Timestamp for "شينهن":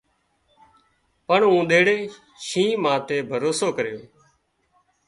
2.47-2.79